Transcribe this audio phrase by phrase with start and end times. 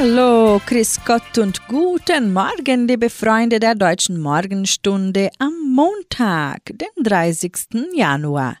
[0.00, 7.52] Hallo, Chris Gott und guten Morgen, liebe Freunde der deutschen Morgenstunde am Montag, den 30.
[7.96, 8.58] Januar.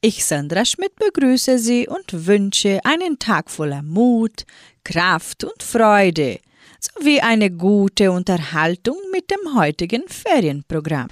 [0.00, 4.46] Ich, Sandra Schmidt, begrüße Sie und wünsche einen Tag voller Mut,
[4.82, 6.38] Kraft und Freude
[6.80, 11.08] sowie eine gute Unterhaltung mit dem heutigen Ferienprogramm.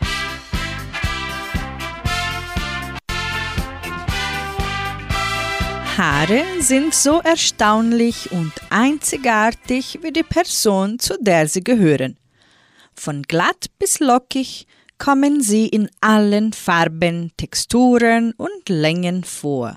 [5.99, 12.21] Haare sind so erstaunlich und einzigartig wie die Person, zu der sie gehören.
[12.95, 19.77] Von glatt bis lockig kommen sie in allen Farben, Texturen und Längen vor.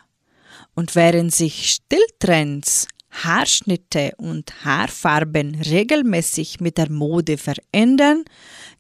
[0.76, 8.26] Und während sich Stilltrends, Haarschnitte und Haarfarben regelmäßig mit der Mode verändern,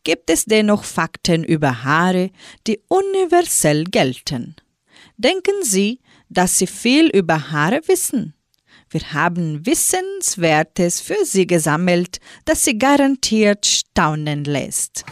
[0.04, 2.30] gibt es dennoch Fakten über Haare,
[2.68, 4.58] die universell gelten.
[5.18, 8.34] Denken Sie, dass Sie viel über Haare wissen.
[8.90, 15.06] Wir haben Wissenswertes für Sie gesammelt, das Sie garantiert staunen lässt.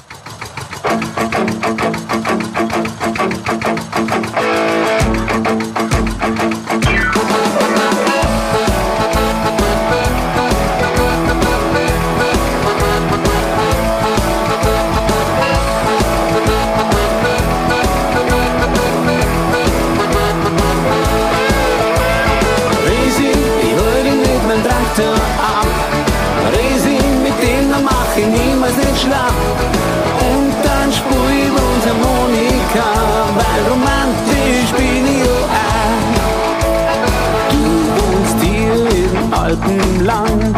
[39.49, 40.55] Alpenland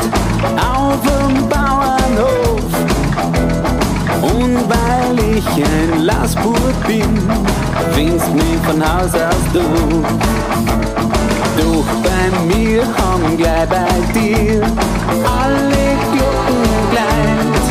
[0.58, 2.72] auf dem Bauernhof.
[4.22, 7.18] Und weil ich ein Lastbub bin,
[7.94, 9.62] findest mich von Haus aus du.
[11.58, 14.62] Doch bei mir haben gleich bei dir
[15.26, 17.64] alle Glocken gleich.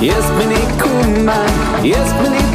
[0.00, 1.44] Jetzt bin ich Kummer,
[1.82, 2.47] jetzt bin ich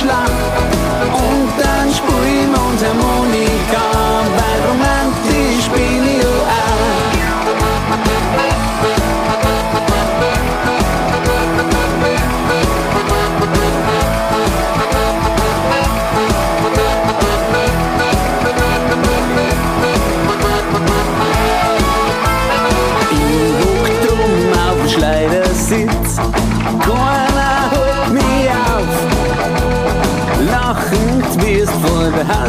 [0.00, 0.30] Schlag.
[1.12, 3.59] Und dann spielen wir uns Harmonika,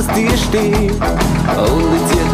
[0.02, 2.31] vor der Haustür stehen und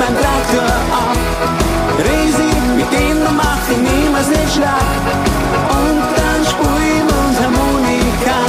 [0.00, 1.16] mit meinem Traktor ab.
[1.98, 5.04] Resi, mit da mach ich niemals nicht schlapp.
[5.78, 8.40] Und dann spielen wir uns Harmonika,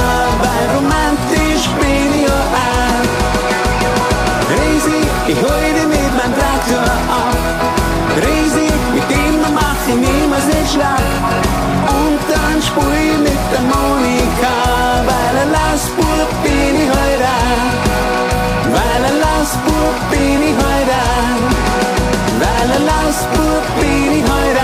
[0.42, 3.08] weil romantisch bin ich ja auch.
[4.52, 6.90] Resi, ich hol dich mit meinem Traktor
[7.20, 7.36] ab.
[8.24, 9.10] Resi, mit
[9.42, 11.24] da mach ich niemals nicht schlapp.
[12.00, 14.11] Und dann spiel mit der Monika,
[23.02, 24.62] Lausbub bin ich heute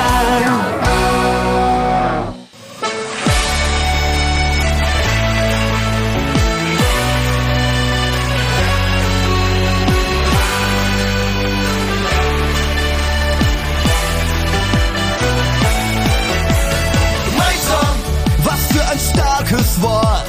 [18.72, 20.24] für ein starkes Wort.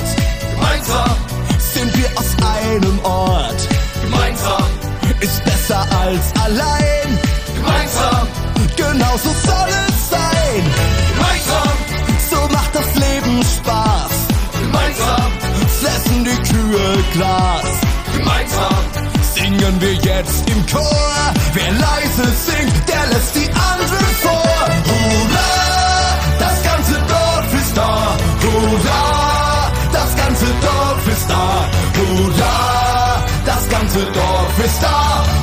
[0.55, 1.15] gemeinsam,
[1.73, 3.67] Sind wir aus einem Ort.
[4.01, 4.63] gemeinsam,
[5.19, 7.28] Ist besser als allein
[9.00, 10.63] genau so soll es sein.
[11.13, 11.74] Gemeinsam,
[12.30, 14.13] so macht das Leben Spaß.
[14.62, 15.31] Gemeinsam,
[15.80, 17.72] fressen die Kühe Glas.
[18.18, 18.84] Gemeinsam,
[19.36, 21.16] singen wir jetzt im Chor.
[21.54, 24.60] Wer leise singt, der lässt die anderen vor.
[24.90, 25.51] Hurra,
[26.40, 28.18] das ganze Dorf ist da.
[28.44, 31.46] Hurra, das ganze Dorf ist da.
[31.98, 35.38] Hurra, das ganze Dorf ist da.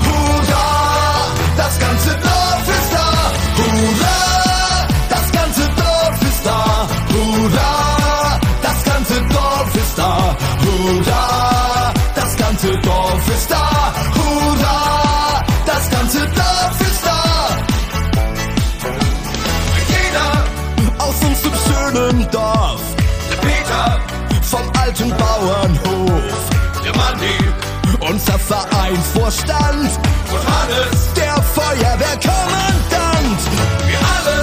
[28.18, 29.90] Unser Vereinsvorstand,
[30.32, 33.40] und Hannes, der Feuerwehrkommandant.
[33.84, 34.38] wir alle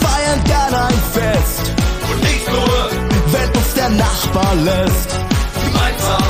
[0.00, 1.72] Feiern gern ein Fest,
[2.10, 2.90] und nicht nur
[3.32, 5.10] wenn uns der Nachbar lässt.
[5.64, 6.24] gemeinsam.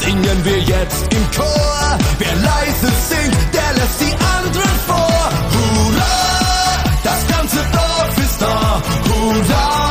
[0.00, 1.98] Singen wir jetzt im Chor.
[2.18, 5.30] Wer leise singt, der lässt die anderen vor.
[5.52, 8.82] Hurra, das ganze Dorf ist da.
[9.04, 9.89] Hurra,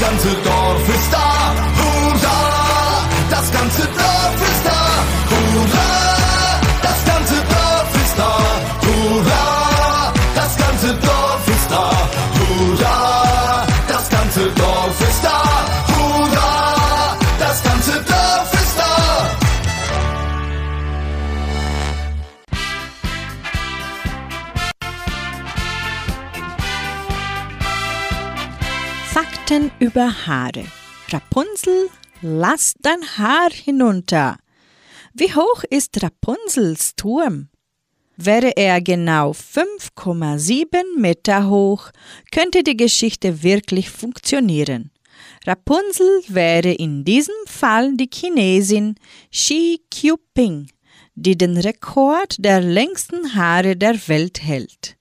[0.00, 1.54] das ganze Dorf ist da.
[1.76, 4.59] Hurra, das ganze Dorf ist da.
[30.26, 30.64] Haare.
[31.08, 31.88] Rapunzel,
[32.22, 34.38] lass dein Haar hinunter.
[35.14, 37.48] Wie hoch ist Rapunzels Turm?
[38.16, 41.90] Wäre er genau 5,7 Meter hoch,
[42.30, 44.90] könnte die Geschichte wirklich funktionieren.
[45.46, 48.96] Rapunzel wäre in diesem Fall die Chinesin
[49.32, 50.68] Xi Qiuping,
[51.14, 54.96] die den Rekord der längsten Haare der Welt hält.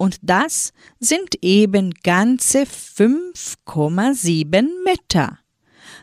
[0.00, 5.38] Und das sind eben ganze 5,7 Meter.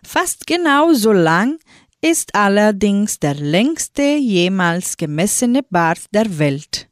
[0.04, 1.58] Fast genau so lang
[2.00, 6.88] ist allerdings der längste jemals gemessene Bart der Welt.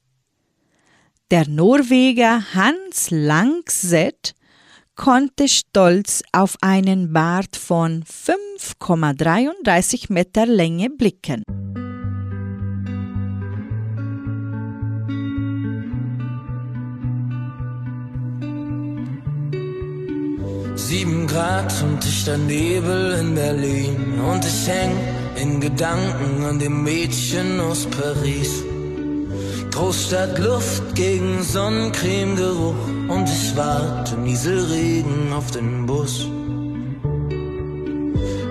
[1.30, 4.34] Der Norweger Hans Langseth
[4.96, 11.44] konnte stolz auf einen Bart von 5,33 Meter Länge blicken.
[20.75, 24.92] Sieben Grad und dichter Nebel in Berlin und ich häng
[25.36, 28.64] in Gedanken an dem Mädchen aus Paris.
[29.71, 32.76] Großstadtluft gegen Sonnencremegeruch
[33.07, 36.28] und ich warte Nieselregen auf den Bus.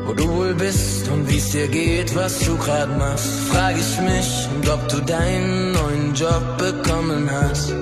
[0.06, 4.48] Wo du wohl bist und wie's dir geht, was du grad machst, frag ich mich
[4.54, 7.72] und ob du deinen neuen Job bekommen hast.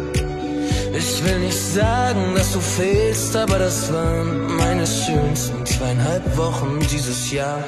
[0.95, 7.31] Ich will nicht sagen, dass du fehlst, aber das waren meine schönsten zweieinhalb Wochen dieses
[7.31, 7.65] Jahr.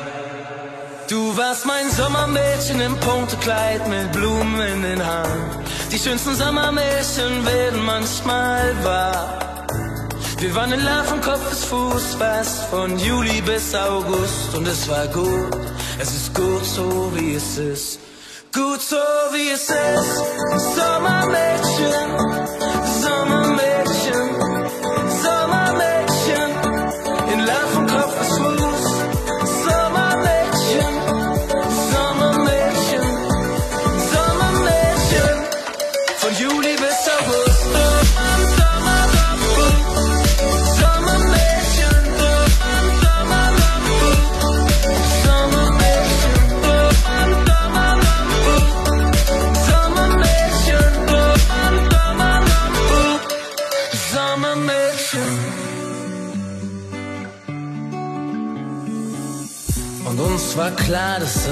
[1.08, 5.42] Du warst mein Sommermädchen im Punktekleid mit Blumen in den Haaren.
[5.90, 9.66] Die schönsten Sommermädchen werden manchmal wahr.
[10.38, 14.54] Wir waren in Love von Kopf bis Fuß, fast von Juli bis August.
[14.54, 15.56] Und es war gut,
[15.98, 18.00] es ist gut so wie es ist.
[18.52, 18.96] Gut so
[19.32, 20.22] wie es ist.
[20.76, 22.08] Sommermädchen,
[23.24, 23.73] woman.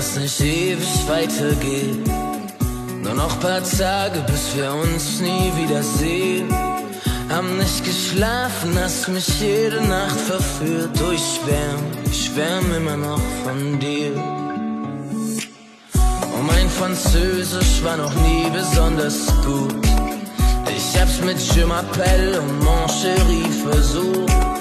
[0.03, 2.05] Das nicht ewig weitergeht.
[3.05, 6.49] Nur noch paar Tage, bis wir uns nie wiedersehen.
[7.31, 10.91] Haben nicht geschlafen, hast mich jede Nacht verführt.
[11.07, 14.13] Oh, ich schwärm, ich schwärm immer noch von dir.
[16.35, 19.87] Und mein Französisch war noch nie besonders gut.
[20.77, 24.52] Ich hab's mit Je m'appelle und Mon Chéri versucht.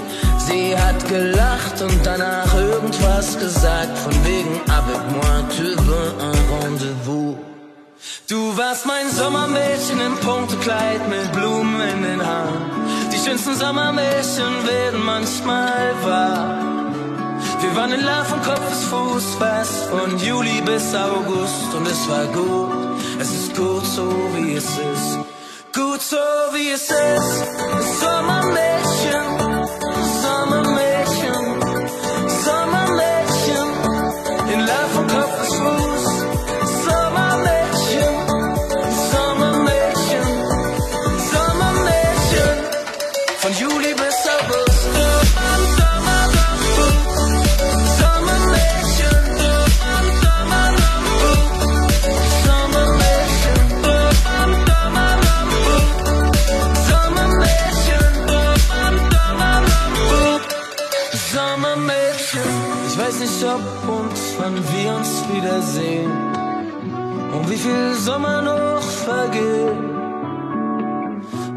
[0.52, 7.38] Sie hat gelacht und danach irgendwas gesagt, von wegen avec moi tu veux un rendezvous.
[8.28, 12.66] Du warst mein Sommermädchen im Punktekleid mit Blumen in den Haaren.
[13.14, 16.58] Die schönsten Sommermädchen werden manchmal wahr.
[17.62, 21.70] Wir waren in Love von Kopf bis Fuß, was von Juli bis August.
[21.78, 25.12] Und es war gut, es ist gut so wie es ist.
[25.74, 26.18] Gut so
[26.54, 28.51] wie es ist, Sommermädchen.
[62.92, 66.12] Ich weiß nicht, ob und wann wir uns wiedersehen
[67.34, 69.78] und wie viel Sommer noch vergeht.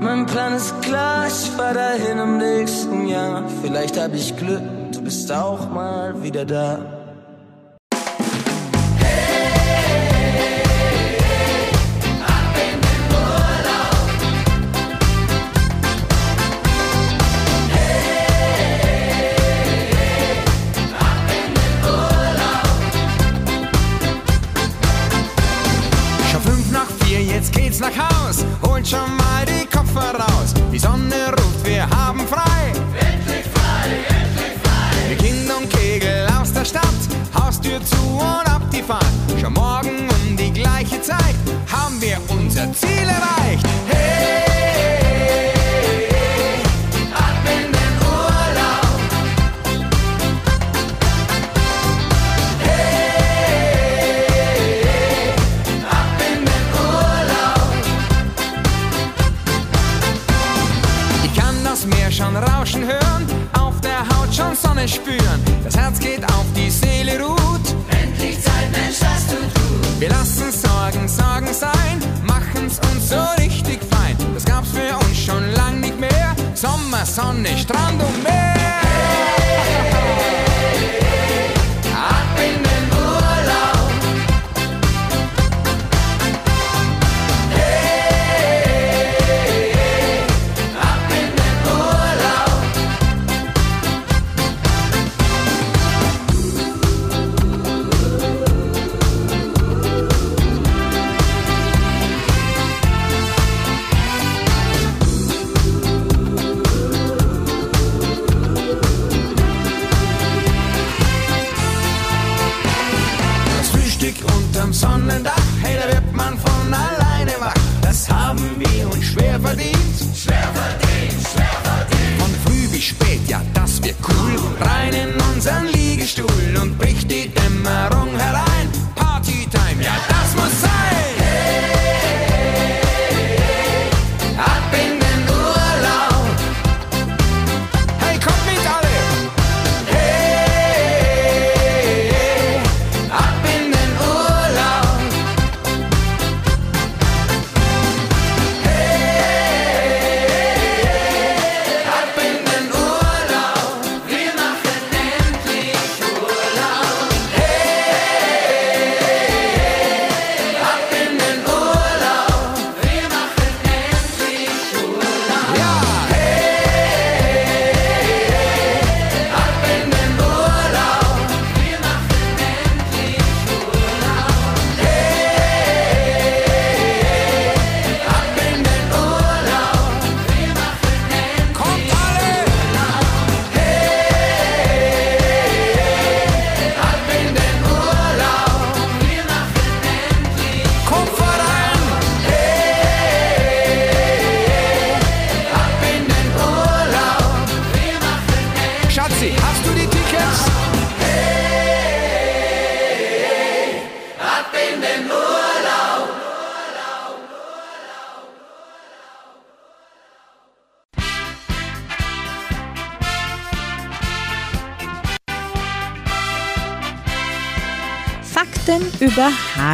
[0.01, 3.43] Mein Plan ist klar, ich fahr dahin im nächsten Jahr.
[3.63, 4.63] Vielleicht hab ich Glück,
[4.93, 6.94] du bist auch mal wieder da.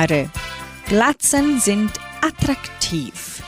[0.00, 0.30] Haare.
[0.86, 1.92] Glatzen sind
[2.22, 3.42] attraktiv.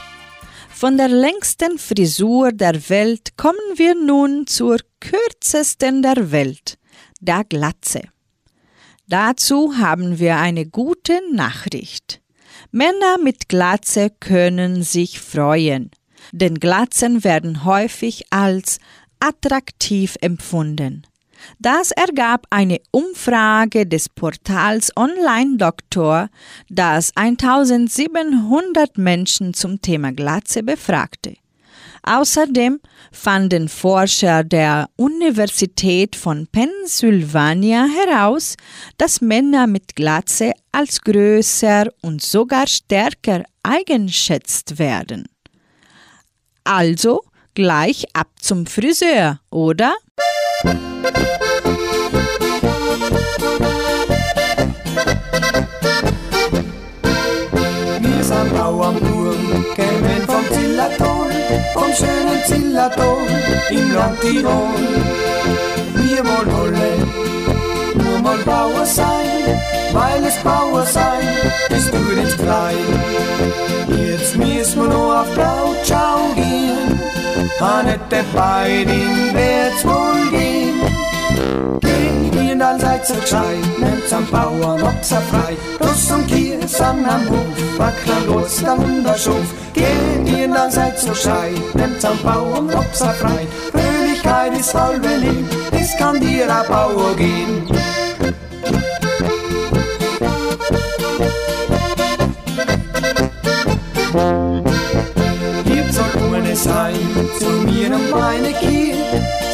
[0.68, 6.78] Von der längsten Frisur der Welt kommen wir nun zur kürzesten der Welt,
[7.21, 8.02] der Glatze.
[9.09, 12.21] Dazu haben wir eine gute Nachricht.
[12.71, 15.90] Männer mit Glatze können sich freuen,
[16.32, 18.78] denn Glatzen werden häufig als
[19.21, 21.06] attraktiv empfunden.
[21.58, 26.28] Das ergab eine Umfrage des Portals Online Doktor,
[26.68, 31.37] das 1700 Menschen zum Thema Glatze befragte.
[32.04, 32.80] Außerdem
[33.12, 38.56] fanden Forscher der Universität von Pennsylvania heraus,
[38.99, 45.26] dass Männer mit Glatze als größer und sogar stärker eingeschätzt werden.
[46.64, 47.22] Also
[47.54, 49.94] gleich ab zum Friseur, oder?
[50.64, 50.75] Wir
[58.23, 61.31] sind Bauernbuben, kämen vom Zillertal,
[61.75, 63.26] vom schönen Zillertal
[63.71, 64.69] im Land Tirol.
[65.95, 66.90] Wir wollen alle
[68.04, 69.59] nur mal Bauer sein,
[69.92, 71.26] weil es Bauer sein
[71.71, 72.76] ist tut ins Klein.
[73.88, 76.91] Jetzt müssen wir nur auf Blautschau gehen,
[77.61, 80.80] an der Beidin wird's wohl gehen.
[82.32, 85.56] Ihr dann seid so gescheit, nehmt am Bauern, ob's er frei.
[85.80, 89.54] Russ und Kies an am Hof, wackler los, der Wunderschuf.
[89.75, 93.46] Ihr dann seid so gescheit, nehmt am Bauern, ob's er frei.
[93.72, 97.66] Fröhlichkeit ist halbe Leben, es kann dir ein Bauer gehen.
[107.92, 108.96] Und meine Kiel.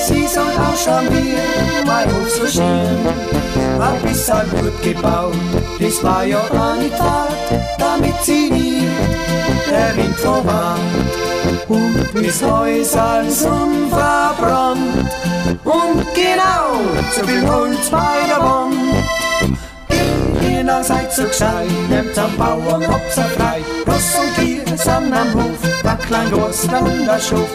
[0.07, 1.35] Sie soll ausschauen wie
[1.87, 2.99] mein Hof so schön.
[3.79, 4.27] Hab ich
[4.61, 5.35] gut gebaut,
[5.81, 7.29] das war ja eine Tat,
[7.79, 8.89] damit sie nie
[9.71, 11.29] der Wind verwandt.
[11.69, 15.11] Und das Haus als unverbrannt.
[15.65, 16.81] Und genau,
[17.15, 18.75] so viel Holz bei der Wand.
[20.43, 23.63] Ihr seid so gescheit, nehmt am Bauern, habt's er frei.
[23.87, 27.49] Ross und Kier sind am Hof, Wacklein, Groß, der Hunderschuf.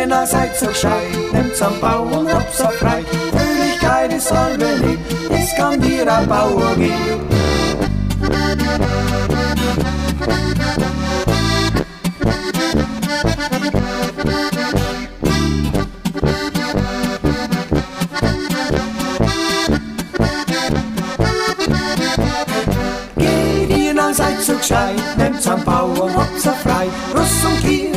[0.00, 3.04] Ihr seid so gescheit, nehmt am Bauern, habt's er frei.
[3.32, 7.28] Fröhlichkeit ist halbe Leben, es kann dir ein Bauer geben.
[24.12, 26.88] Seid so gescheit, nehmt's am Bauern, habt's er frei.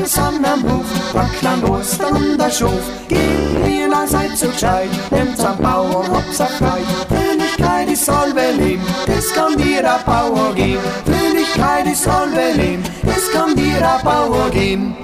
[0.06, 2.84] Sind am Hof, Wackland, Ostern und der Schof.
[3.08, 3.20] Geht
[3.68, 6.82] ihr dann seid so gescheit, nehmt's am Bauern, habt's er frei.
[7.08, 10.82] Fröhlichkeit ist halbe Leben, das kann dir ein Bauer geben.
[11.06, 14.96] Fröhlichkeit ist halbe Leben, das kann dir ein Bauer geben.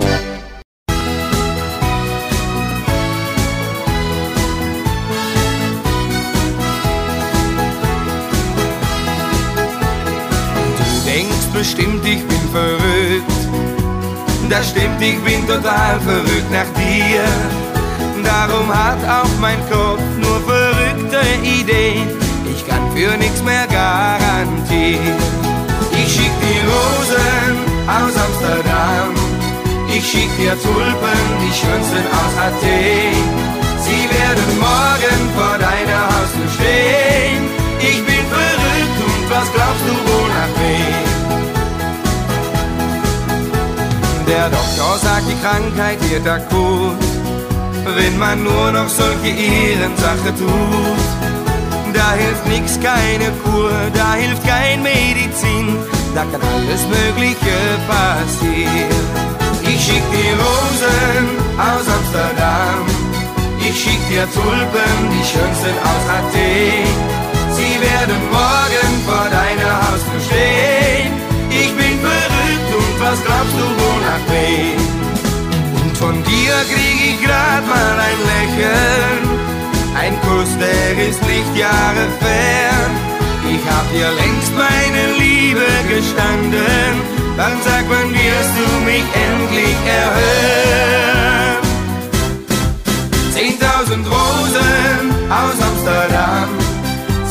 [11.59, 12.98] Bestimmt, ich bin verrückt.
[14.59, 17.23] Das stimmt, ich bin total verrückt nach dir.
[18.21, 22.09] Darum hat auch mein Kopf nur verrückte Ideen.
[22.51, 25.15] Ich kann für nichts mehr garantieren.
[25.93, 27.55] Ich schick dir Rosen
[27.87, 29.15] aus Amsterdam.
[29.95, 33.15] Ich schick dir Tulpen, die schönsten aus Athen.
[33.85, 37.43] Sie werden morgen vor deiner Haustür stehen.
[37.79, 41.08] Ich bin verrückt und was glaubst du wohl nach wem?
[44.29, 47.01] Der Doktor sagt, die Krankheit wird akut,
[47.97, 51.03] wenn man nur noch solche Ehrensache tut.
[51.95, 55.75] Da hilft nix, keine Kur, da hilft kein Medizin,
[56.13, 57.57] da kann alles Mögliche
[57.89, 59.03] passieren.
[59.63, 61.25] Ich schick dir Rosen
[61.57, 62.85] aus Amsterdam,
[63.67, 66.85] ich schick dir Tulpen, die schönsten aus Athen.
[67.57, 70.68] Sie werden morgen vor deiner Haustür stehen.
[73.09, 74.79] Was glaubst du wohl nach wem?
[75.79, 79.21] Und von dir krieg ich grad mal ein Lächeln.
[80.01, 82.91] Ein Kuss, der ist Lichtjahre fern.
[83.53, 86.93] Ich hab dir längst meine Liebe gestanden.
[87.39, 91.63] Dann sag, wann wirst du mich endlich erhören?
[93.35, 95.03] Zehntausend Rosen
[95.41, 96.49] aus Amsterdam,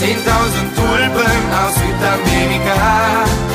[0.00, 3.47] zehntausend Tulpen aus Südamerika.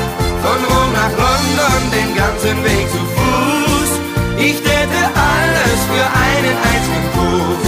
[0.53, 3.91] Von Rom nach London den ganzen Weg zu Fuß.
[4.37, 5.01] Ich täte
[5.33, 7.65] alles für einen einzigen Kuss.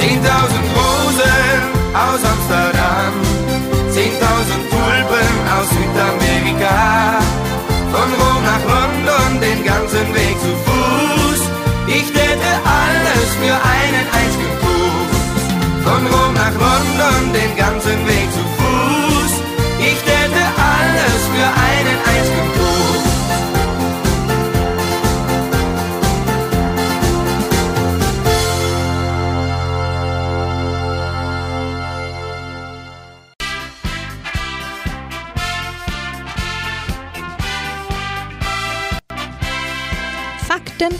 [0.00, 1.60] Zehntausend Rosen
[1.92, 3.12] aus Amsterdam,
[3.92, 7.20] zehntausend Tulpen aus Südamerika.
[7.92, 11.40] Von Rom nach London den ganzen Weg zu Fuß.
[11.86, 12.50] Ich täte
[12.80, 15.12] alles für einen einzigen Kuss.
[15.84, 18.25] Von Rom nach London den ganzen Weg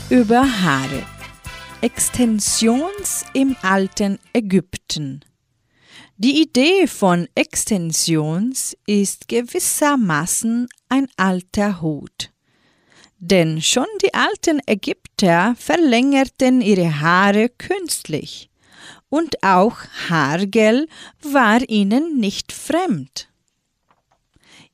[0.09, 1.05] über Haare.
[1.81, 5.25] Extensions im alten Ägypten.
[6.15, 12.31] Die Idee von Extensions ist gewissermaßen ein alter Hut.
[13.19, 18.49] Denn schon die alten Ägypter verlängerten ihre Haare künstlich.
[19.09, 19.75] Und auch
[20.09, 20.87] Haargel
[21.21, 23.27] war ihnen nicht fremd.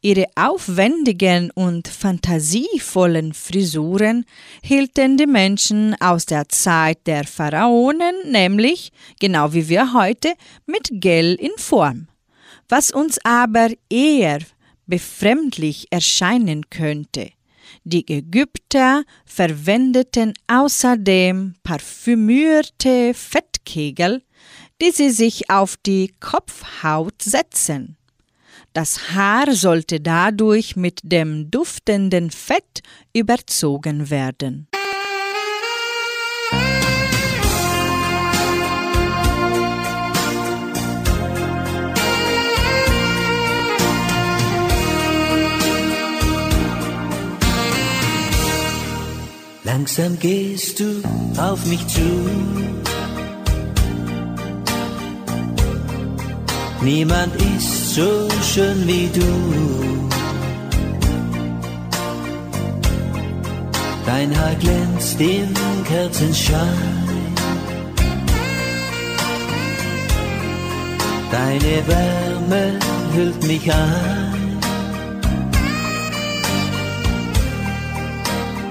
[0.06, 4.26] Ihre aufwendigen und fantasievollen Frisuren
[4.62, 10.34] hielten die Menschen aus der Zeit der Pharaonen, nämlich, genau wie wir heute,
[10.66, 12.10] mit Gel in Form.
[12.68, 14.39] Was uns aber eher
[14.88, 17.30] befremdlich erscheinen könnte.
[17.86, 24.22] Die Ägypter verwendeten außerdem parfümierte Fettkegel,
[24.82, 27.96] die sie sich auf die Kopfhaut setzen.
[28.73, 32.81] Das Haar sollte dadurch mit dem duftenden Fett
[33.13, 34.67] überzogen werden.
[49.63, 51.03] Langsam gehst du
[51.38, 52.01] auf mich zu.
[56.84, 60.10] Niemand ist so schön wie du.
[64.06, 65.54] Dein Haar glänzt im
[65.86, 67.38] Kerzenschein.
[71.32, 72.80] Deine Wärme
[73.15, 74.60] hüllt mich ein.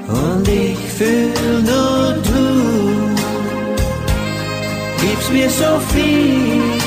[0.08, 3.12] Und ich fühl nur du
[5.00, 6.81] gibst mir so viel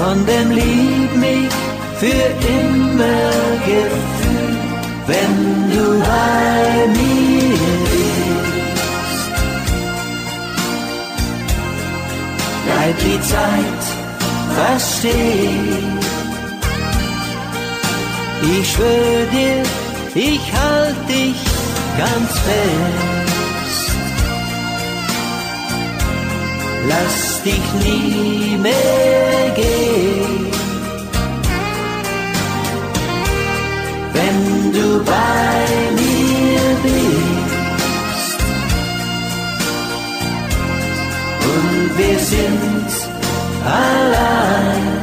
[0.00, 1.52] von dem Lieb mich
[2.00, 2.26] für
[2.58, 3.30] immer
[3.70, 4.56] Gefühl,
[5.10, 5.34] wenn
[5.74, 7.58] du bei mir
[7.90, 9.30] bist.
[12.64, 13.82] Bleibt die Zeit
[14.56, 15.98] fast stehen.
[18.58, 19.62] Ich schwör dir,
[20.14, 21.40] ich halt dich
[21.98, 23.19] ganz fest.
[26.88, 30.46] Lass dich nie mehr gehen.
[34.12, 35.66] Wenn du bei
[36.00, 38.40] mir bist.
[41.52, 42.90] Und wir sind
[43.64, 45.00] allein.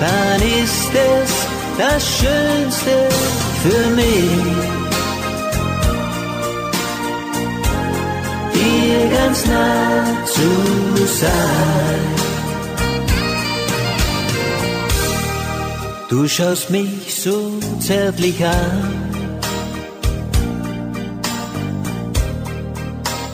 [0.00, 1.30] Dann ist es
[1.78, 3.08] das Schönste
[3.62, 4.81] für mich,
[8.62, 10.04] dir ganz nah
[10.36, 10.50] zu
[11.06, 12.02] sein.
[16.08, 18.82] Du schaust mich so zärtlich an,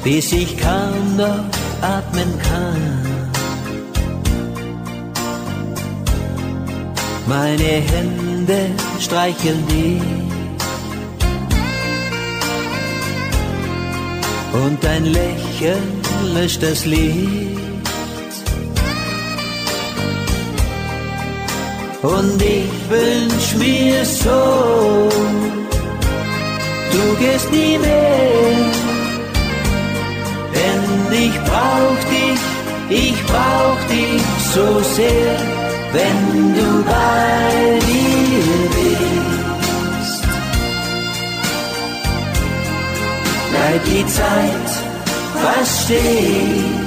[0.04, 1.44] bis ich kaum noch
[1.82, 2.82] atmen kann.
[7.26, 8.60] Meine Hände
[9.00, 10.17] streicheln dich
[14.64, 16.02] und dein Lächeln
[16.34, 17.58] löscht das Licht.
[22.02, 25.08] Und ich wünsch mir so,
[26.92, 28.70] du gehst nie mehr,
[30.54, 30.84] denn
[31.26, 32.40] ich brauch dich,
[33.04, 34.22] ich brauch dich
[34.54, 35.58] so sehr
[35.92, 38.77] wenn du bei mir bist.
[43.58, 44.70] Bleibt die Zeit
[45.42, 46.86] fast stehen.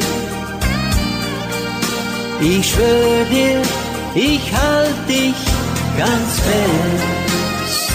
[2.40, 3.62] Ich schwör dir,
[4.16, 5.40] ich halt dich
[5.98, 7.94] ganz fest.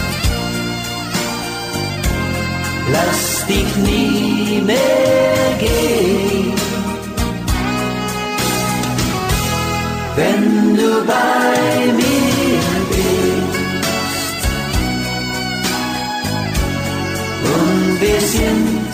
[2.92, 6.56] Lass dich nie mehr gehen.
[10.16, 11.92] wenn du bei
[18.36, 18.92] sind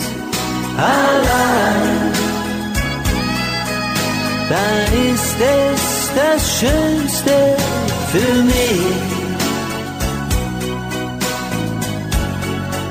[0.77, 2.13] allein,
[4.51, 5.83] dann ist es
[6.21, 7.37] das Schönste
[8.13, 9.03] für mich.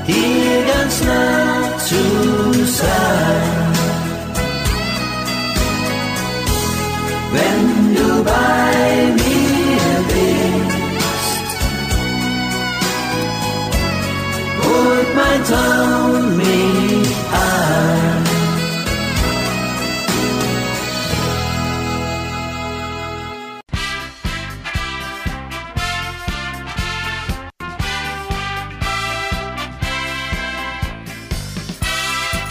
[0.08, 3.72] Hier ganz nah zu sein.
[7.34, 11.50] wenn du bei mir bist.
[14.64, 18.26] Holt mein Traum mich an.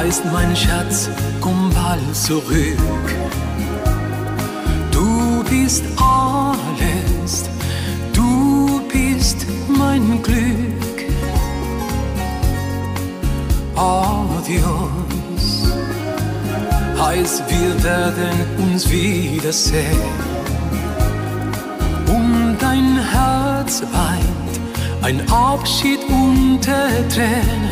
[0.00, 1.10] Heißt mein Schatz,
[1.42, 3.06] komm bald zurück.
[4.90, 7.50] Du bist alles,
[8.14, 10.96] du bist mein Glück.
[13.76, 14.88] Adios,
[16.98, 20.14] heißt wir werden uns wiedersehen.
[22.06, 24.54] Um dein Herz weint
[25.02, 27.69] ein Abschied unter Tränen.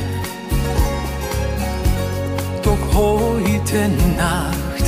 [2.68, 4.84] Doch heute Nacht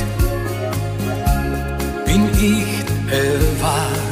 [2.05, 4.10] bin ich erwacht.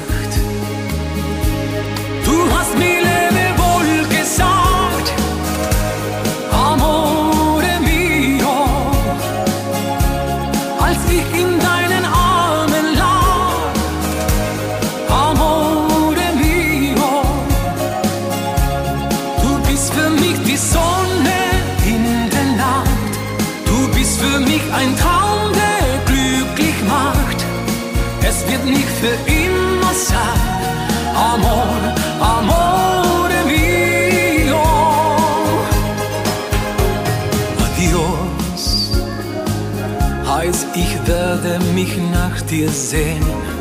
[42.72, 43.60] Sehnen.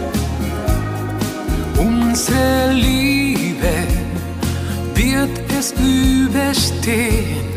[1.79, 3.87] Unsere Liebe
[4.94, 7.49] wird es überstehen.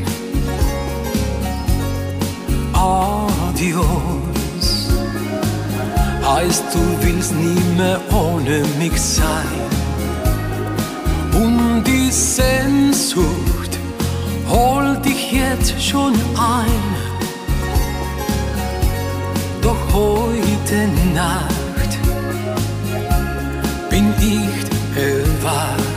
[2.73, 4.11] Adios
[6.25, 9.59] heißt, du willst nie mehr ohne mich sein.
[11.33, 13.79] Und die Sehnsucht
[14.49, 16.81] holt dich jetzt schon ein.
[19.61, 21.99] Doch heute Nacht
[23.89, 25.90] bin ich erwacht.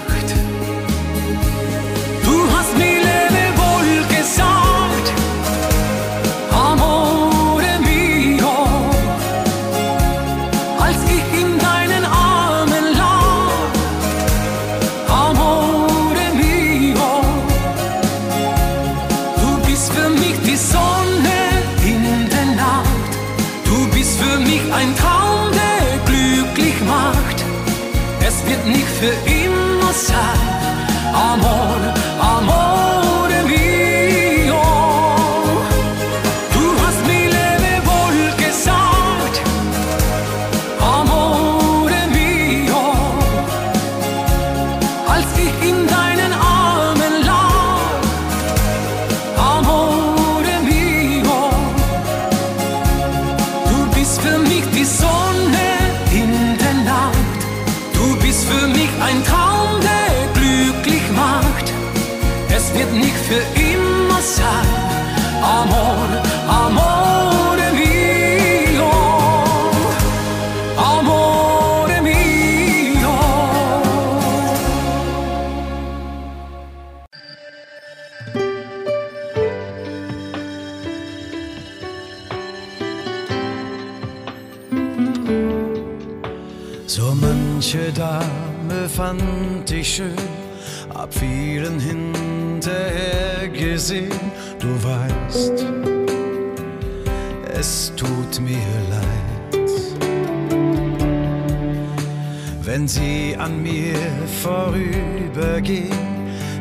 [103.44, 103.98] An mir
[104.42, 105.98] vorübergehen,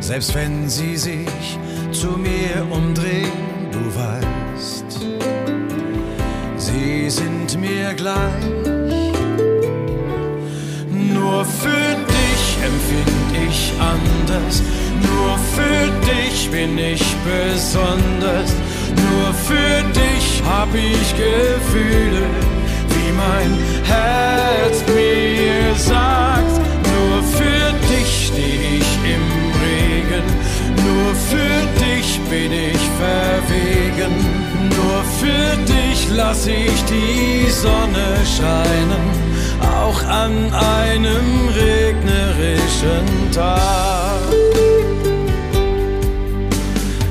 [0.01, 1.57] selbst wenn sie sich
[1.93, 3.31] zu mir umdrehen.
[3.71, 4.91] Du weißt,
[6.57, 8.43] sie sind mir gleich.
[11.13, 14.61] Nur für dich empfind ich anders.
[15.07, 18.51] Nur für dich bin ich besonders.
[19.03, 22.25] Nur für dich hab ich Gefühle,
[22.93, 23.51] wie mein
[23.85, 26.42] Herz mir sagt.
[31.13, 34.15] Nur für dich bin ich verwegen,
[34.77, 39.05] nur für dich lass ich die Sonne scheinen,
[39.61, 44.23] auch an einem regnerischen Tag.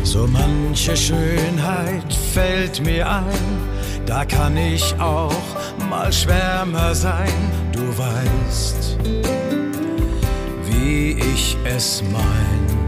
[0.03, 5.47] So manche Schönheit fällt mir ein, da kann ich auch
[5.89, 8.99] mal schwärmer sein, du weißt,
[10.67, 12.82] wie ich es mein.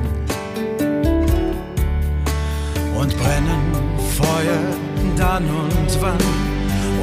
[3.04, 3.74] Und brennen
[4.16, 4.64] Feuer
[5.14, 6.16] dann und wann.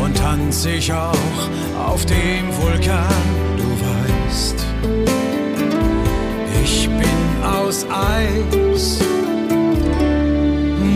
[0.04, 1.40] Und tanz ich auch
[1.78, 3.24] auf dem Vulkan,
[3.56, 4.66] du weißt,
[6.64, 9.00] ich bin aus Eis.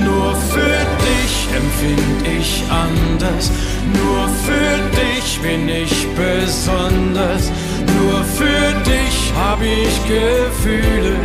[0.03, 3.51] Nur für dich empfind ich anders,
[3.93, 7.51] nur für dich bin ich besonders,
[7.99, 11.15] nur für dich hab ich Gefühle,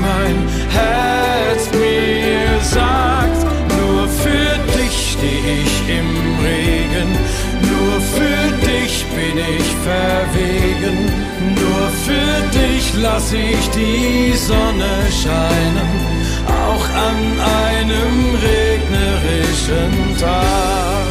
[0.00, 0.36] mein
[0.68, 3.42] Herz mir sagt.
[3.78, 6.10] Nur für dich steh ich im
[6.44, 7.10] Regen,
[7.70, 10.96] nur für dich bin ich verwegen,
[11.60, 17.18] nur für dich lass ich die Sonne scheinen auch an
[17.64, 18.14] einem
[18.50, 21.10] regnerischen Tag.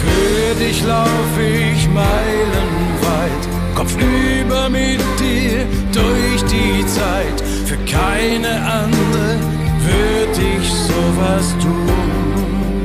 [0.00, 3.44] Für dich lauf ich meilenweit,
[3.82, 7.40] kopfüber mit dir durch die Zeit.
[7.66, 9.38] Für keine andere
[9.86, 12.82] würd ich sowas tun.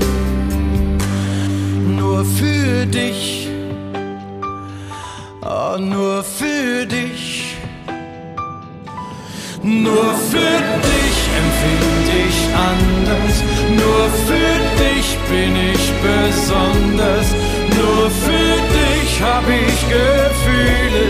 [1.98, 3.50] Nur für dich,
[5.42, 7.56] oh, nur für dich.
[9.64, 10.58] Nur für
[10.90, 12.38] dich empfind ich
[12.72, 13.36] anders,
[13.82, 17.28] nur für dich bin ich besonders,
[17.78, 21.06] nur für dich hab ich Gefühle,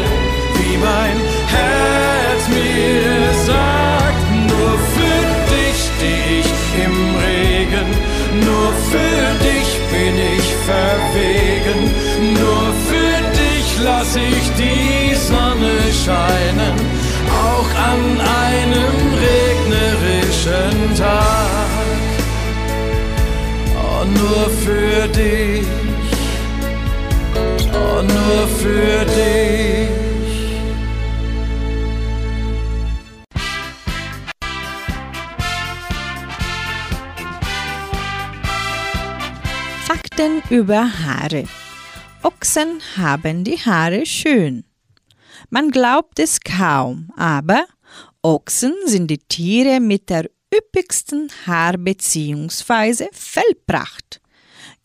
[0.58, 1.17] wie mein
[1.56, 4.25] Herz mir sagt.
[4.51, 5.21] Nur für
[5.53, 6.51] dich steh ich
[6.86, 7.89] im Regen,
[8.47, 11.80] nur für dich bin ich verwegen,
[12.41, 16.77] nur für dich lass ich die Sonne scheinen
[17.30, 18.01] auch an
[18.45, 21.67] einem regnerischen Tag.
[23.75, 25.65] Oh, nur für dich,
[28.03, 30.07] nur für dich.
[39.86, 41.45] Fakten über Haare.
[42.23, 44.65] Ochsen haben die Haare schön.
[45.49, 47.65] Man glaubt es kaum, aber
[48.21, 53.07] Ochsen sind die Tiere mit der üppigsten Haar- bzw.
[53.13, 54.19] Fellpracht.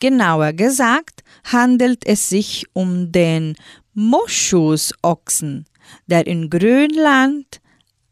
[0.03, 3.55] Genauer gesagt handelt es sich um den
[3.93, 5.65] Moschusochsen,
[6.07, 7.61] der in Grönland,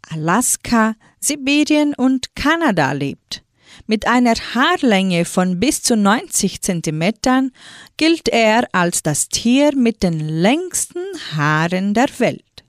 [0.09, 3.43] Alaska, Sibirien und Kanada lebt.
[3.87, 7.51] Mit einer Haarlänge von bis zu 90 cm
[7.97, 11.03] gilt er als das Tier mit den längsten
[11.35, 12.63] Haaren der Welt.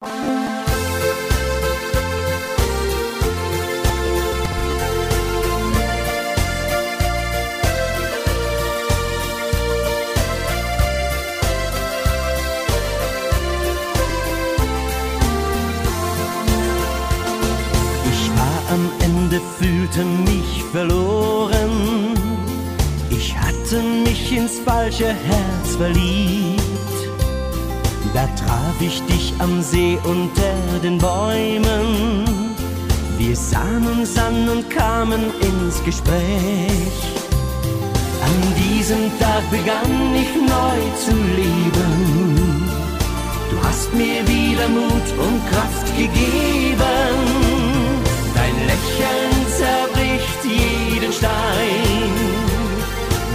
[19.93, 22.15] Fühlte mich verloren.
[23.11, 26.63] Ich hatte mich ins falsche Herz verliebt.
[28.15, 32.25] Da traf ich dich am See unter den Bäumen.
[33.19, 36.99] Wir sahen uns an und kamen ins Gespräch.
[38.23, 42.71] An diesem Tag begann ich neu zu leben.
[43.51, 46.77] Du hast mir wieder Mut und Kraft gegeben.
[48.35, 49.22] Dein Lächeln
[50.45, 52.13] jeden Stein.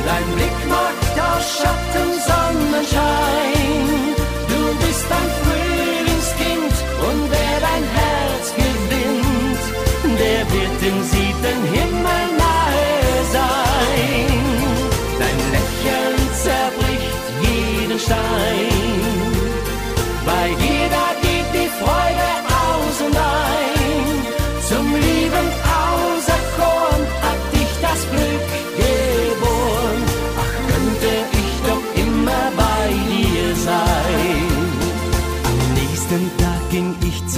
[0.05, 4.15] Dein Blick macht aus Schatten Sonnenschein.
[4.51, 6.75] Du bist ein Frühlingskind
[7.07, 9.63] und wer dein Herz gewinnt,
[10.19, 12.91] der wird im siebten Himmel nahe
[13.37, 14.37] sein.
[15.19, 18.86] Dein Lächeln zerbricht jeden Stein.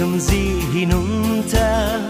[0.00, 2.00] Zum See hinunter,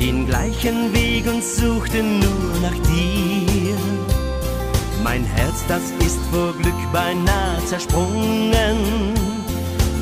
[0.00, 3.76] den gleichen Weg und suchte nur nach dir.
[5.04, 8.78] Mein Herz, das ist vor Glück beinahe zersprungen.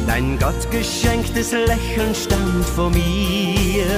[0.07, 3.91] Dein gottgeschenktes Lächeln stand vor mir.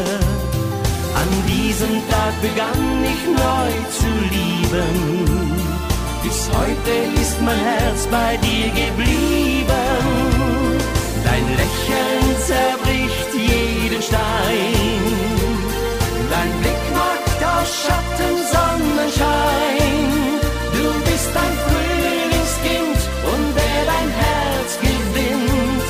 [1.14, 5.45] An diesem Tag begann ich neu zu lieben.
[6.22, 10.28] Bis heute ist mein Herz bei dir geblieben.
[11.57, 15.03] Lächeln zerbricht jeden Stein.
[16.30, 20.01] Dein Blick macht aus Schatten Sonnenschein.
[20.72, 23.01] Du bist ein Frühlingskind
[23.32, 25.88] und wer dein Herz gewinnt,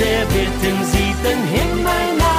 [0.00, 2.33] der wird dem siebten Himmel nahe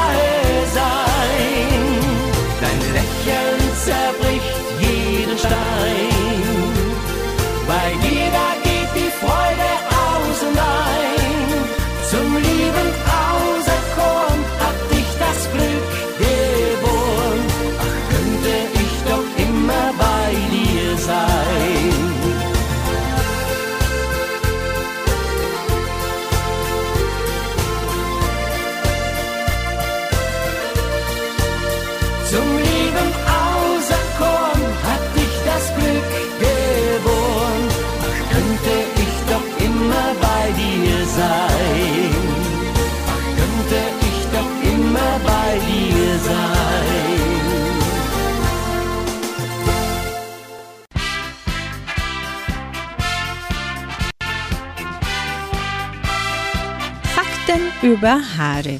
[57.95, 58.77] über Haare.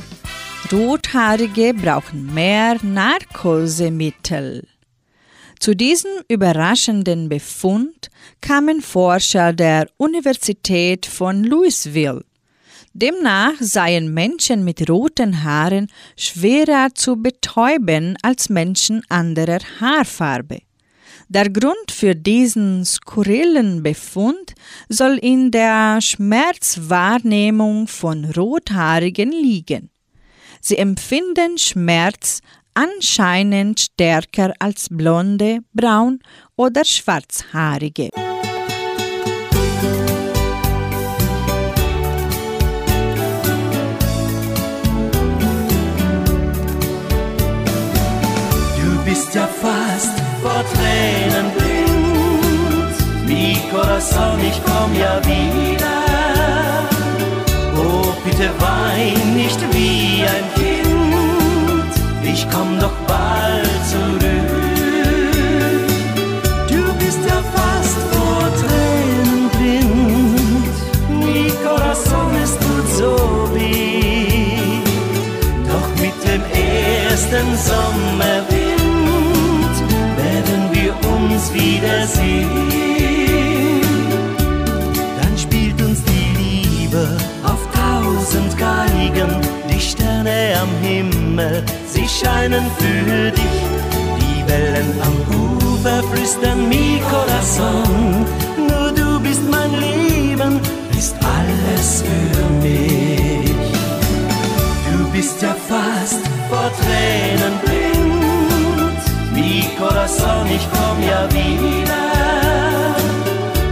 [0.73, 4.67] Rothaarige brauchen mehr Narkosemittel.
[5.57, 8.09] Zu diesem überraschenden Befund
[8.41, 12.25] kamen Forscher der Universität von Louisville.
[12.91, 15.87] Demnach seien Menschen mit roten Haaren
[16.17, 20.59] schwerer zu betäuben als Menschen anderer Haarfarbe.
[21.27, 24.53] Der Grund für diesen skurrilen Befund
[24.89, 29.89] soll in der Schmerzwahrnehmung von Rothaarigen liegen.
[30.61, 32.41] Sie empfinden Schmerz
[32.75, 36.19] anscheinend stärker als blonde, braun
[36.57, 38.09] oder schwarzhaarige.
[48.77, 52.95] Du bist ja fast vor Tränen blind.
[53.27, 55.97] Mi corazón, ich komm ja wieder.
[57.83, 61.93] Oh, bitte wein nicht wie ein Kind.
[62.33, 64.51] Ich komm doch bald zurück.
[66.71, 70.75] Du bist ja fast vor Tränen blind.
[71.21, 71.51] Mi
[72.43, 73.13] es tut so
[73.55, 74.81] weh.
[75.71, 77.47] Doch mit dem ersten
[78.49, 78.74] wir
[81.03, 82.49] uns wiedersehen.
[85.21, 89.31] Dann spielt uns die Liebe auf tausend Geigen,
[89.69, 93.61] die Sterne am Himmel, sie scheinen für dich.
[94.21, 98.25] Die Wellen am Ufer flüstern mi corazón,
[98.57, 100.59] nur du bist mein Leben,
[100.91, 103.55] bist alles für mich.
[104.91, 107.64] Du bist ja fast vor Tränen.
[110.05, 112.05] Corazón, ich komm ja wieder.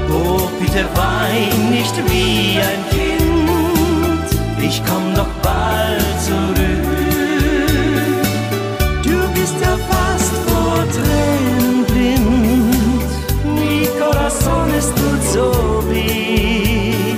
[0.09, 4.27] Oh, bitte wein nicht wie ein Kind.
[4.59, 6.57] Ich komm doch bald zurück.
[9.03, 13.11] Du bist ja fast vor Tränen blind.
[13.55, 17.15] Mi corazón, es tut so weh.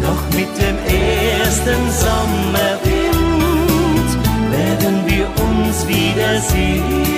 [0.00, 3.12] Doch mit dem ersten Sommerwind
[4.50, 7.11] werden wir uns wiedersehen.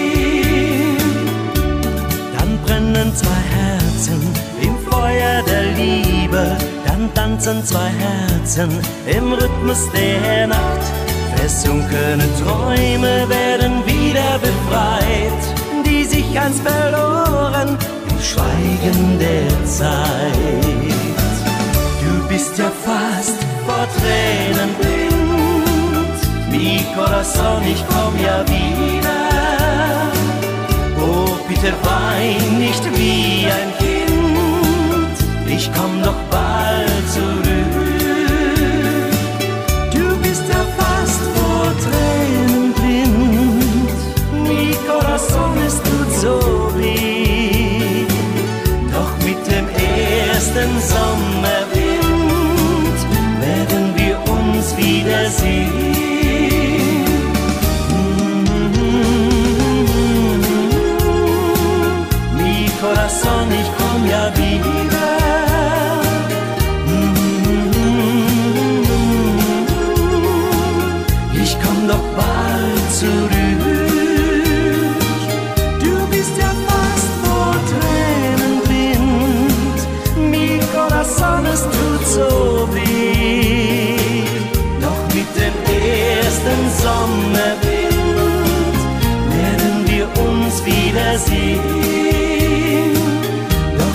[3.14, 4.20] Zwei Herzen
[4.60, 6.56] im Feuer der Liebe.
[6.86, 8.70] Dann tanzen zwei Herzen
[9.06, 10.84] im Rhythmus der Nacht.
[11.36, 15.42] Versunkene Träume werden wieder befreit,
[15.86, 17.76] die sich einst verloren
[18.10, 20.34] im Schweigen der Zeit.
[22.02, 25.14] Du bist ja fast vor Tränen blind.
[26.50, 29.23] Mi corazón, ich komm ja wieder.
[91.24, 91.60] Ziel.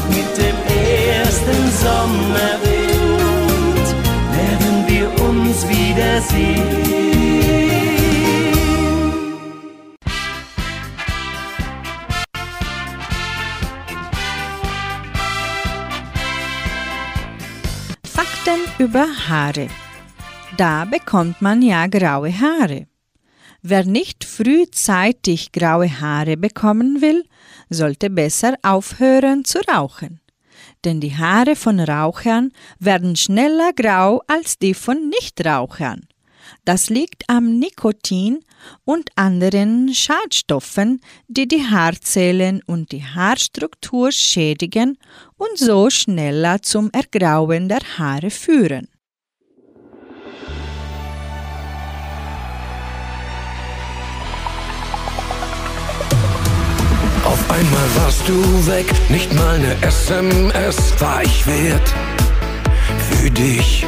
[0.10, 0.58] Mit dem
[1.18, 3.88] ersten Sommerwind
[4.36, 6.90] werden wir uns wiedersehen.
[18.80, 19.68] über Haare.
[20.56, 22.88] Da bekommt man ja graue Haare.
[23.62, 27.26] Wer nicht frühzeitig graue Haare bekommen will,
[27.70, 30.22] sollte besser aufhören zu rauchen.
[30.86, 36.08] Denn die Haare von Rauchern werden schneller grau als die von Nichtrauchern.
[36.64, 38.40] Das liegt am Nikotin
[38.86, 44.98] und anderen Schadstoffen, die die Haarzellen und die Haarstruktur schädigen
[45.36, 48.88] und so schneller zum Ergrauen der Haare führen.
[57.60, 61.94] Einmal warst du weg, nicht mal ne SMS war ich wert.
[63.10, 63.86] Für dich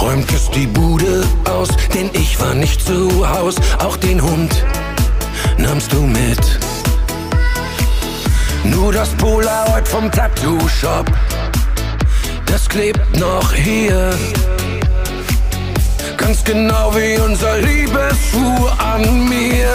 [0.00, 3.56] räumtest die Bude aus, denn ich war nicht zu Haus.
[3.78, 4.64] Auch den Hund
[5.58, 6.42] nahmst du mit.
[8.64, 11.06] Nur das Polaroid vom Tattoo-Shop,
[12.46, 14.10] das klebt noch hier.
[16.16, 19.72] Ganz genau wie unser Liebesruh an mir.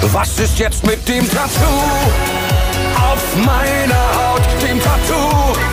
[0.00, 1.66] Was ist jetzt mit dem Tattoo?
[2.96, 5.67] Auf meiner Haut, dem Tattoo.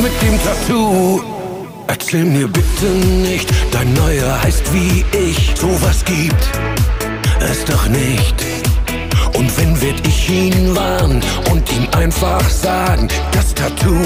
[0.00, 1.22] Mit dem Tattoo?
[1.86, 5.52] Erzähl mir bitte nicht, dein neuer heißt wie ich.
[5.56, 6.48] Sowas gibt
[7.40, 8.34] es doch nicht.
[9.34, 14.04] Und wenn werd ich ihn warnen und ihm einfach sagen, das Tattoo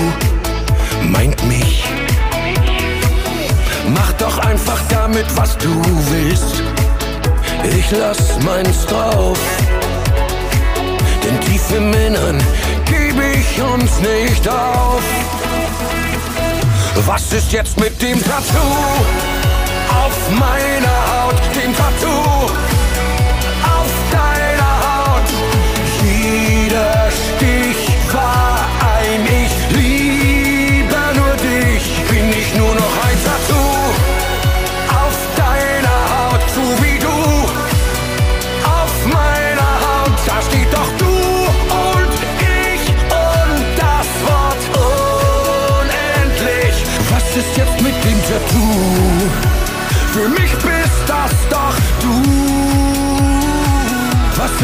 [1.03, 1.85] meint mich.
[3.95, 5.71] Mach doch einfach damit, was du
[6.11, 6.63] willst.
[7.77, 9.39] Ich lass meins drauf.
[11.25, 12.39] Denn tief im Innern
[12.85, 15.24] geb ich uns nicht auf.
[16.97, 18.59] Was ist jetzt mit dem Tattoo?
[19.89, 22.74] Auf meiner Haut, dem Tattoo.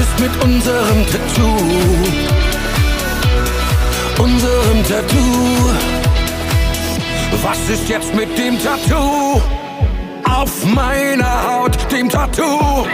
[0.00, 1.56] Ist mit unserem Tattoo?
[4.22, 5.70] Unserem Tattoo.
[7.42, 9.40] Was ist jetzt mit dem Tattoo?
[10.24, 12.86] Auf meiner Haut, dem Tattoo.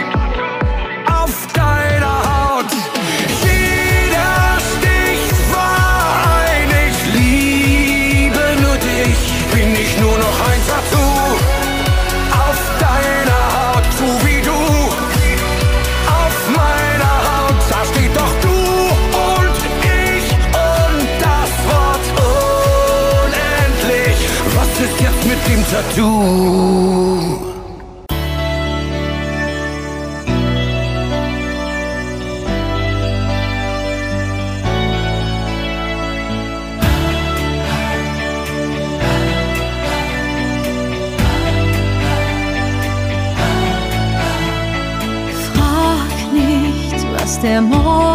[25.69, 27.47] Tattoo?
[47.43, 48.06] Der Morgen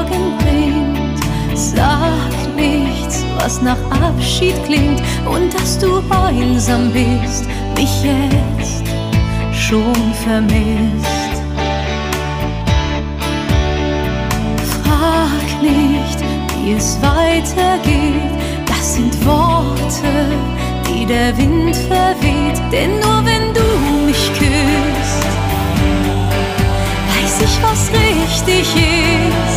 [3.42, 5.02] was nach Abschied klingt.
[5.26, 7.44] Und dass du einsam bist,
[7.76, 8.84] mich jetzt
[9.52, 11.36] schon vermisst.
[14.84, 16.18] Frag nicht,
[16.54, 18.32] wie es weitergeht.
[18.66, 20.12] Das sind Worte,
[20.88, 22.60] die der Wind verweht.
[22.70, 23.66] Denn nur wenn du
[24.06, 25.26] mich küsst,
[27.10, 29.51] weiß ich, was richtig ist.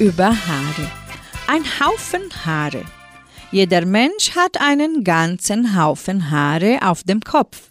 [0.00, 0.90] Über Haare.
[1.46, 2.86] Ein Haufen Haare.
[3.52, 7.68] Jeder Mensch hat einen ganzen Haufen Haare auf dem Kopf.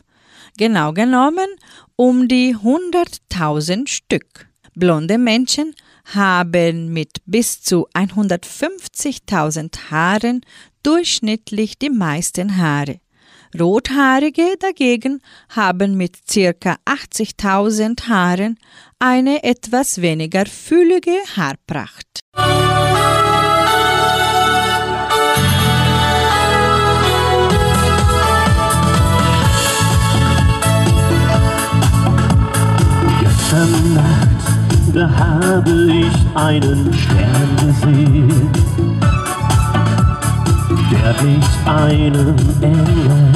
[0.55, 1.47] Genau genommen
[1.95, 4.47] um die 100.000 Stück.
[4.75, 5.73] Blonde Menschen
[6.13, 10.41] haben mit bis zu 150.000 Haaren
[10.84, 12.99] durchschnittlich die meisten Haare.
[13.59, 16.77] Rothaarige dagegen haben mit ca.
[16.86, 18.59] 80.000 Haaren
[19.00, 22.20] eine etwas weniger füllige Haarpracht.
[33.22, 38.52] Gestern Nacht, da habe ich einen Stern gesehen,
[40.91, 43.32] der glich einem Engel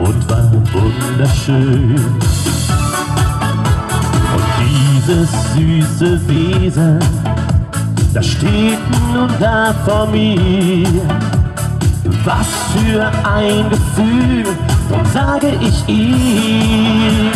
[0.00, 2.18] und war wunderschön.
[5.08, 6.98] Dieses süße Wesen,
[8.12, 10.86] das steht nun da vor mir.
[12.24, 14.44] Was für ein Gefühl,
[14.90, 17.32] drum sage ich ihr.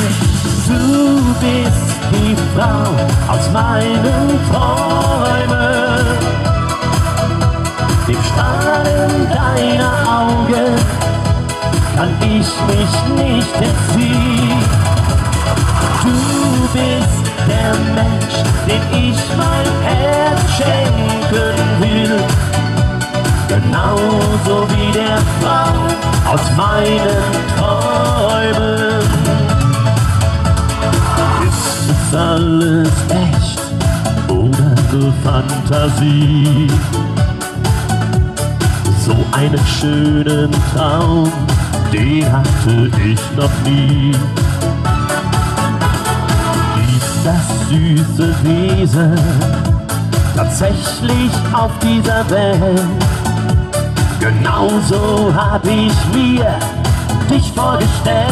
[0.68, 6.07] Du bist die Frau aus meinen Träumen.
[8.07, 10.77] Dem Strahlen deiner Augen
[11.97, 14.61] kann ich mich nicht entziehen.
[16.03, 18.36] Du bist der Mensch,
[18.66, 22.20] dem ich mein Herz schenken will.
[23.49, 29.03] Genauso wie der Frau aus meinen Träumen.
[31.47, 33.61] Ist es alles echt
[34.28, 36.70] oder nur Fantasie?
[39.05, 41.32] So einen schönen Traum,
[41.93, 44.14] den hatte ich noch nie.
[47.73, 49.14] Süße Wesen
[50.37, 52.83] tatsächlich auf dieser Welt?
[54.20, 56.59] Genauso hab ich mir
[57.31, 58.29] dich vorgestellt.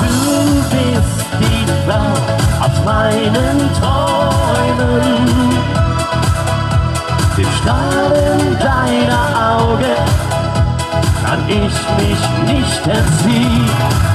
[0.00, 5.30] Du bist die Frau aus meinen Träumen.
[7.36, 9.96] Dem Strahlen deiner Augen
[11.24, 14.09] kann ich mich nicht entziehen.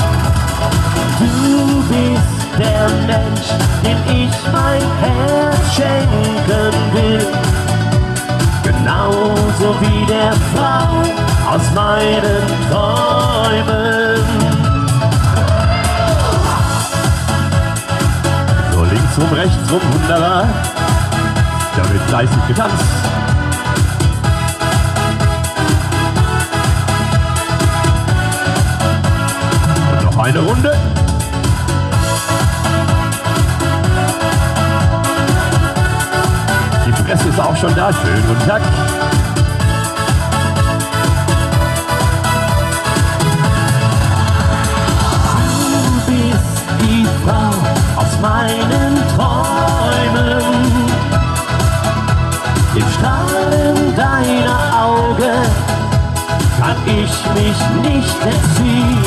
[2.57, 3.49] Der Mensch,
[3.83, 7.27] dem ich mein Herz schenken will.
[8.63, 11.01] genauso wie der Frau
[11.51, 14.23] aus meinen Träumen.
[18.71, 20.47] So links rum, rechts rum, wunderbar,
[21.75, 22.85] da wird fleißig getanzt.
[30.17, 31.04] Eine Runde.
[37.05, 37.93] Presse ist auch schon da.
[37.93, 38.61] Schönen guten Tag.
[45.67, 47.51] Du bist die Frau
[47.95, 50.41] aus meinen Träumen.
[52.73, 55.45] Im Strahlen deiner Augen
[56.59, 57.59] kann ich mich
[57.91, 59.05] nicht entziehen.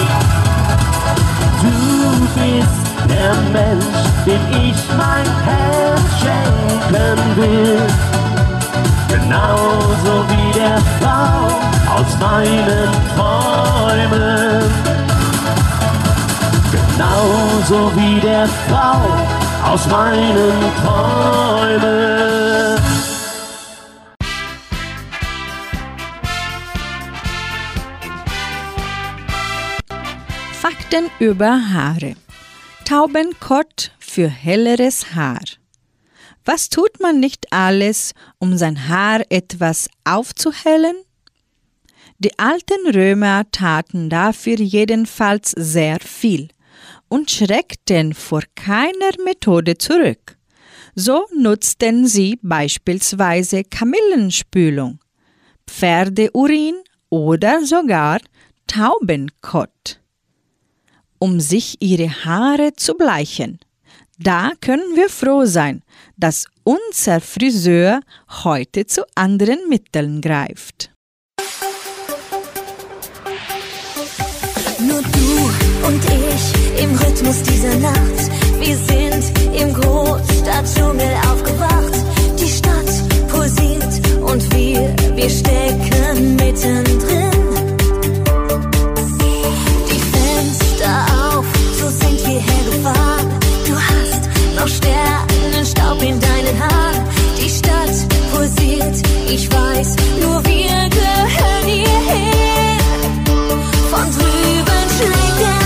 [1.63, 1.73] Du
[2.37, 6.58] bist der Mensch, dem ich mein Herz
[6.99, 7.87] schenken will.
[9.09, 11.49] Genauso wie der Frau
[11.95, 14.63] aus meinen Träumen.
[16.73, 22.79] Genauso wie der Frau aus meinen Träumen.
[30.61, 32.15] Fakten über Haare.
[32.85, 35.58] Taubenkott für helleres Haar.
[36.51, 40.97] Was tut man nicht alles, um sein Haar etwas aufzuhellen?
[42.21, 46.49] Die alten Römer taten dafür jedenfalls sehr viel
[47.09, 50.39] und schreckten vor keiner Methode zurück.
[50.95, 55.01] So nutzten sie beispielsweise Kamillenspülung,
[55.67, 56.77] Pferdeurin
[57.11, 58.21] oder sogar
[58.67, 60.01] Taubenkott
[61.21, 63.59] um sich ihre Haare zu bleichen.
[64.21, 65.83] Da können wir froh sein,
[66.17, 68.01] dass unser Friseur
[68.43, 70.91] heute zu anderen Mitteln greift.
[74.81, 78.31] Nur du und ich im Rhythmus dieser Nacht.
[78.59, 81.95] Wir sind im Großstadtdschungel aufgewacht.
[82.41, 87.18] Die Stadt pulsiert und wir, wir stecken mittendrin.
[94.69, 97.05] Noch Sternenstaub in deinen Haaren.
[97.41, 98.97] Die Stadt pulsiert,
[99.29, 102.79] ich weiß, nur wir gehören hierhin.
[103.91, 105.58] Von drüben schlägt der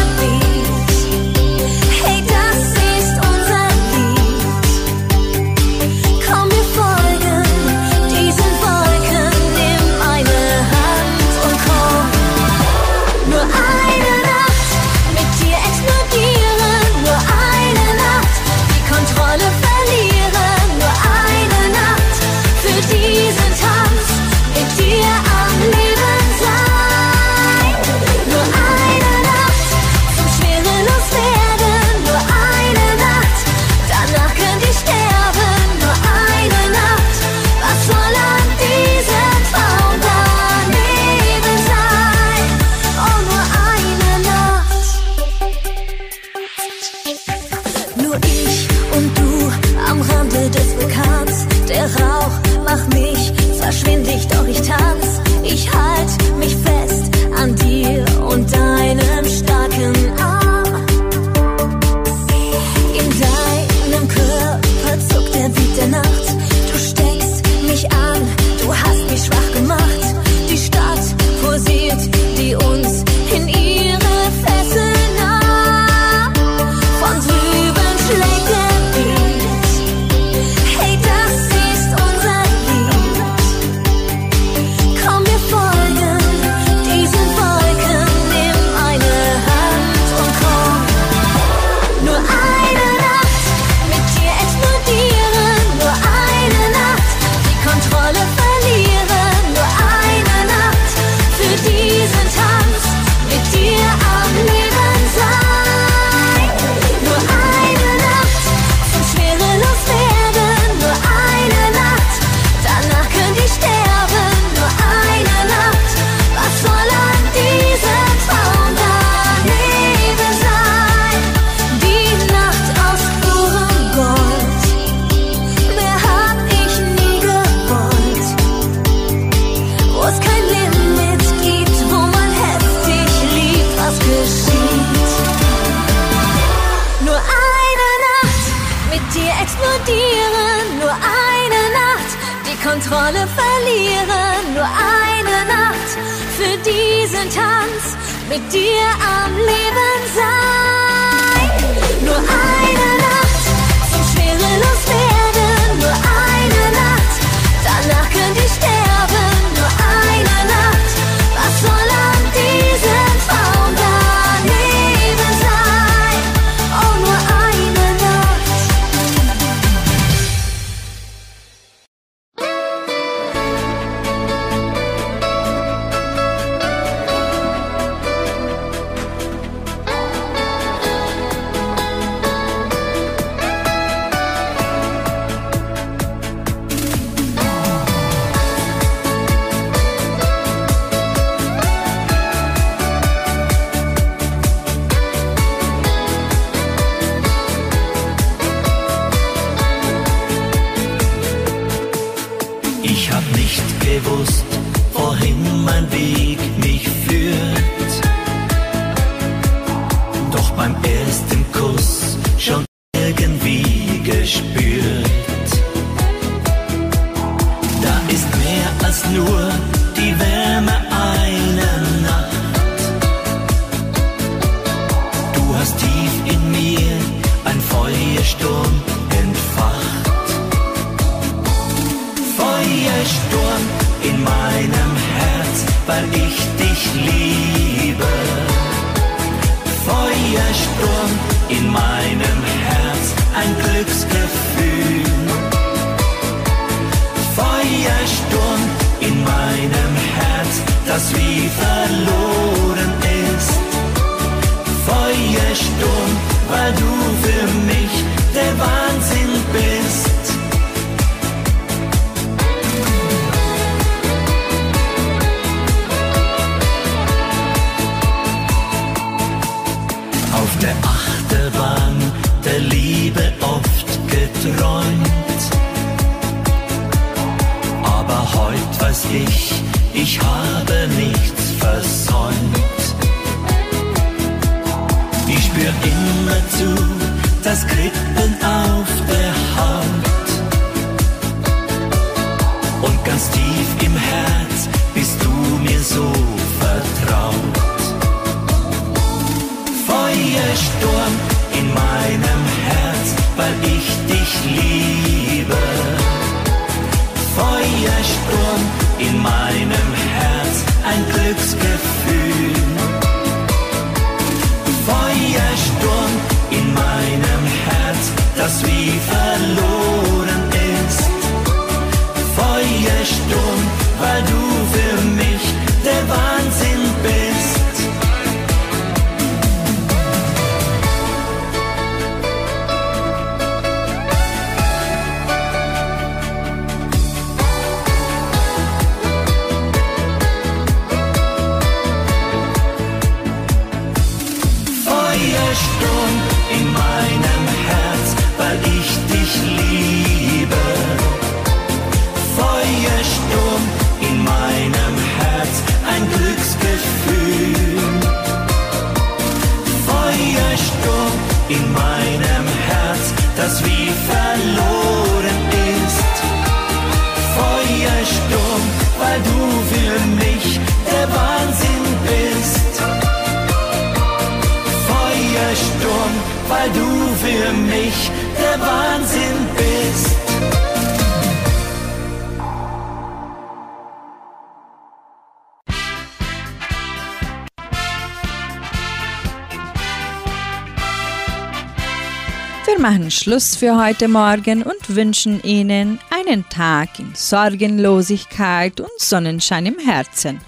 [393.22, 400.40] Schluss für heute Morgen und wünschen Ihnen einen Tag in Sorgenlosigkeit und Sonnenschein im Herzen.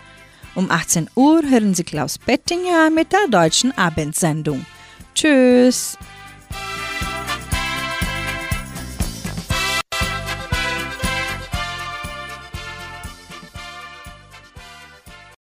[0.57, 4.67] Um 18 Uhr hören Sie Klaus Bettinger mit der deutschen Abendsendung.
[5.15, 5.97] Tschüss!